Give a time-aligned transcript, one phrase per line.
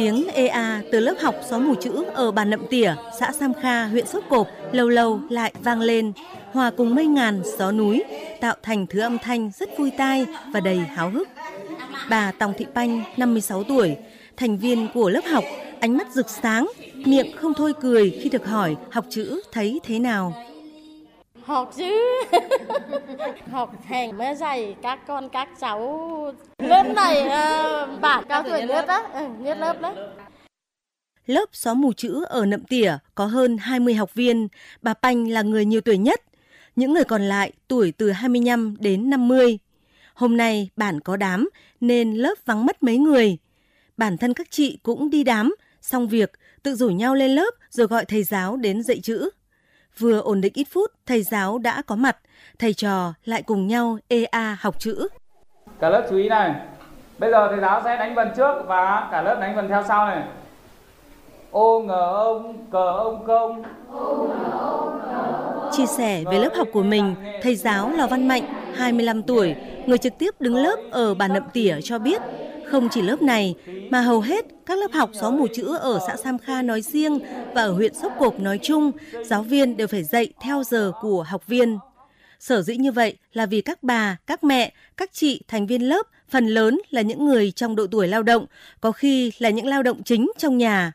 [0.00, 3.84] tiếng EA từ lớp học xóa mù chữ ở bản Nậm Tỉa, xã Sam Kha,
[3.84, 6.12] huyện Sốt Cộp lâu lâu lại vang lên,
[6.52, 8.02] hòa cùng mây ngàn gió núi,
[8.40, 11.28] tạo thành thứ âm thanh rất vui tai và đầy háo hức.
[12.10, 13.96] Bà Tòng Thị Panh, 56 tuổi,
[14.36, 15.44] thành viên của lớp học,
[15.80, 19.98] ánh mắt rực sáng, miệng không thôi cười khi được hỏi học chữ thấy thế
[19.98, 20.34] nào.
[21.50, 22.22] Học chứ,
[23.50, 28.62] học hành mới dạy các con các cháu lớp này ờ, uh, bản cao tuổi
[28.62, 29.94] nhất á, ừ, nhất lớp đấy.
[31.26, 34.48] Lớp xóa mù chữ ở Nậm Tỉa có hơn 20 học viên,
[34.82, 36.20] bà Panh là người nhiều tuổi nhất.
[36.76, 39.58] Những người còn lại tuổi từ 25 đến 50.
[40.14, 41.48] Hôm nay bản có đám
[41.80, 43.38] nên lớp vắng mất mấy người.
[43.96, 47.86] Bản thân các chị cũng đi đám, xong việc tự rủ nhau lên lớp rồi
[47.86, 49.30] gọi thầy giáo đến dạy chữ.
[49.98, 52.16] Vừa ổn định ít phút, thầy giáo đã có mặt,
[52.58, 55.08] thầy trò lại cùng nhau EA học chữ.
[55.80, 56.54] Cả lớp chú ý này,
[57.18, 60.06] bây giờ thầy giáo sẽ đánh vần trước và cả lớp đánh vần theo sau
[60.06, 60.22] này.
[61.50, 63.62] Ô ngờ ông, cờ ông công.
[65.72, 68.42] Chia sẻ về lớp học của mình, thầy giáo Lò Văn Mạnh,
[68.74, 69.54] 25 tuổi,
[69.86, 72.22] người trực tiếp đứng lớp ở bản Nậm Tỉa cho biết,
[72.70, 73.54] không chỉ lớp này
[73.90, 77.18] mà hầu hết các lớp học xóa mù chữ ở xã Sam Kha nói riêng
[77.54, 78.92] và ở huyện Sốc Cộp nói chung,
[79.24, 81.78] giáo viên đều phải dạy theo giờ của học viên.
[82.40, 86.06] Sở dĩ như vậy là vì các bà, các mẹ, các chị thành viên lớp
[86.28, 88.46] phần lớn là những người trong độ tuổi lao động,
[88.80, 90.92] có khi là những lao động chính trong nhà.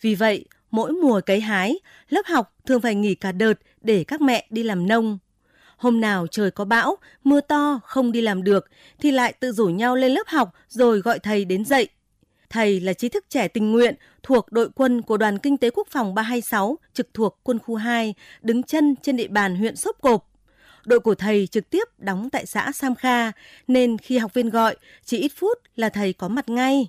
[0.00, 4.20] Vì vậy, mỗi mùa cấy hái, lớp học thường phải nghỉ cả đợt để các
[4.20, 5.18] mẹ đi làm nông.
[5.84, 8.66] Hôm nào trời có bão, mưa to không đi làm được
[8.98, 11.88] thì lại tự rủ nhau lên lớp học rồi gọi thầy đến dạy.
[12.50, 15.88] Thầy là trí thức trẻ tình nguyện thuộc đội quân của Đoàn Kinh tế Quốc
[15.90, 20.30] phòng 326 trực thuộc quân khu 2, đứng chân trên địa bàn huyện Sốp Cộp.
[20.84, 23.32] Đội của thầy trực tiếp đóng tại xã Sam Kha,
[23.68, 26.88] nên khi học viên gọi, chỉ ít phút là thầy có mặt ngay.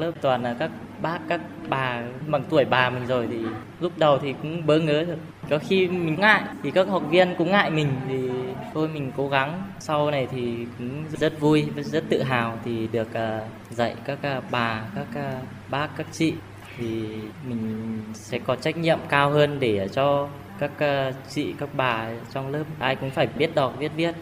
[0.00, 0.70] Lớp toàn là các
[1.02, 3.38] bác, các bà bằng tuổi bà mình rồi thì
[3.80, 5.16] lúc đầu thì cũng bỡ ngỡ được.
[5.50, 8.30] Có khi mình ngại thì các học viên cũng ngại mình thì
[8.74, 9.62] thôi mình cố gắng.
[9.78, 14.40] Sau này thì cũng rất vui, rất tự hào thì được ờ, dạy các ờ,
[14.50, 15.36] bà, các ờ,
[15.70, 16.34] bác, các chị
[16.76, 17.08] thì
[17.48, 20.28] mình sẽ có trách nhiệm cao hơn để cho
[20.58, 20.70] các
[21.28, 24.14] chị, các bà trong lớp ai cũng phải biết đọc, viết viết.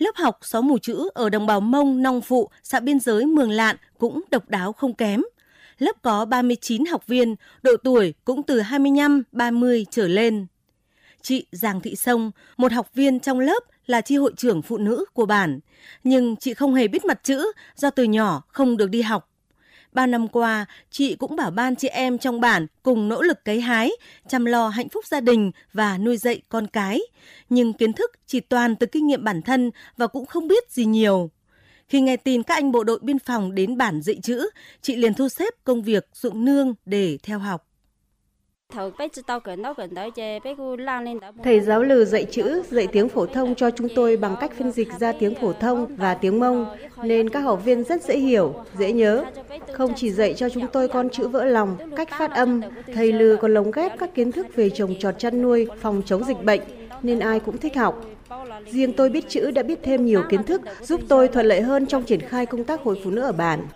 [0.00, 3.50] Lớp học xóa mù chữ ở đồng bào Mông, Nong Phụ, xã biên giới Mường
[3.50, 5.22] Lạn cũng độc đáo không kém.
[5.78, 10.46] Lớp có 39 học viên, độ tuổi cũng từ 25-30 trở lên.
[11.22, 15.04] Chị Giàng Thị Sông, một học viên trong lớp là chi hội trưởng phụ nữ
[15.12, 15.60] của bản,
[16.04, 19.29] nhưng chị không hề biết mặt chữ do từ nhỏ không được đi học.
[19.92, 23.60] Ba năm qua, chị cũng bảo ban chị em trong bản cùng nỗ lực cấy
[23.60, 23.90] hái,
[24.28, 27.00] chăm lo hạnh phúc gia đình và nuôi dạy con cái.
[27.48, 30.84] Nhưng kiến thức chỉ toàn từ kinh nghiệm bản thân và cũng không biết gì
[30.84, 31.30] nhiều.
[31.88, 34.50] Khi nghe tin các anh bộ đội biên phòng đến bản dạy chữ,
[34.82, 37.69] chị liền thu xếp công việc dụng nương để theo học.
[41.44, 44.70] Thầy giáo lừ dạy chữ, dạy tiếng phổ thông cho chúng tôi bằng cách phiên
[44.70, 46.66] dịch ra tiếng phổ thông và tiếng Mông,
[47.02, 49.24] nên các học viên rất dễ hiểu, dễ nhớ.
[49.72, 52.60] Không chỉ dạy cho chúng tôi con chữ vỡ lòng, cách phát âm,
[52.94, 56.24] thầy lừ còn lồng ghép các kiến thức về trồng trọt chăn nuôi, phòng chống
[56.24, 56.60] dịch bệnh,
[57.02, 58.04] nên ai cũng thích học.
[58.70, 61.86] Riêng tôi biết chữ đã biết thêm nhiều kiến thức, giúp tôi thuận lợi hơn
[61.86, 63.66] trong triển khai công tác hội phụ nữ ở bản.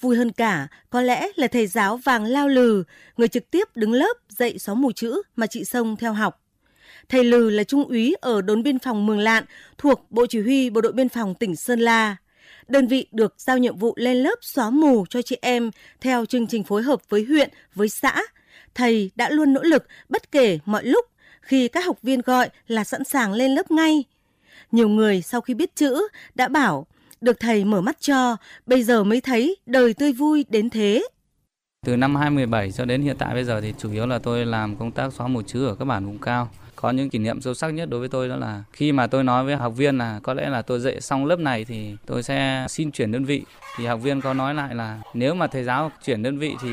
[0.00, 2.84] Vui hơn cả, có lẽ là thầy giáo Vàng Lao Lừ,
[3.16, 6.40] người trực tiếp đứng lớp dạy xóa mù chữ mà chị Sông theo học.
[7.08, 9.44] Thầy Lừ là trung úy ở đồn biên phòng Mường Lạn
[9.78, 12.16] thuộc Bộ Chỉ huy Bộ đội Biên phòng tỉnh Sơn La.
[12.68, 15.70] Đơn vị được giao nhiệm vụ lên lớp xóa mù cho chị em
[16.00, 18.22] theo chương trình phối hợp với huyện, với xã.
[18.74, 21.06] Thầy đã luôn nỗ lực bất kể mọi lúc
[21.42, 24.04] khi các học viên gọi là sẵn sàng lên lớp ngay.
[24.72, 26.86] Nhiều người sau khi biết chữ đã bảo
[27.22, 31.02] được thầy mở mắt cho, bây giờ mới thấy đời tươi vui đến thế.
[31.86, 34.76] Từ năm 2017 cho đến hiện tại bây giờ thì chủ yếu là tôi làm
[34.76, 36.50] công tác xóa mù chữ ở các bản vùng cao.
[36.76, 39.24] Có những kỷ niệm sâu sắc nhất đối với tôi đó là khi mà tôi
[39.24, 42.22] nói với học viên là có lẽ là tôi dạy xong lớp này thì tôi
[42.22, 43.42] sẽ xin chuyển đơn vị.
[43.76, 46.70] Thì học viên có nói lại là nếu mà thầy giáo chuyển đơn vị thì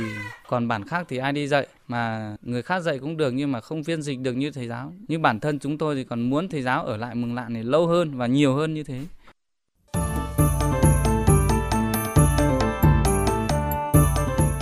[0.48, 3.62] còn bản khác thì ai đi dạy mà người khác dạy cũng được nhưng mà
[3.62, 4.94] không phiên dịch được như thầy giáo.
[5.08, 7.64] Nhưng bản thân chúng tôi thì còn muốn thầy giáo ở lại Mường Lạn này
[7.64, 9.00] lâu hơn và nhiều hơn như thế.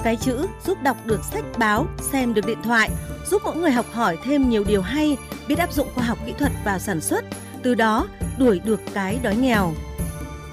[0.07, 2.89] Cái chữ giúp đọc được sách báo, xem được điện thoại,
[3.29, 5.17] giúp mỗi người học hỏi thêm nhiều điều hay,
[5.47, 7.25] biết áp dụng khoa học kỹ thuật vào sản xuất,
[7.63, 8.07] từ đó
[8.37, 9.73] đuổi được cái đói nghèo.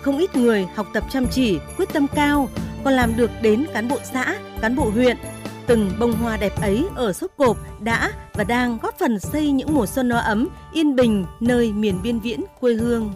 [0.03, 2.49] Không ít người học tập chăm chỉ, quyết tâm cao,
[2.85, 5.17] còn làm được đến cán bộ xã, cán bộ huyện.
[5.67, 9.75] Từng bông hoa đẹp ấy ở Sốc Cộp đã và đang góp phần xây những
[9.75, 13.13] mùa xuân no ấm, yên bình nơi miền biên viễn quê hương.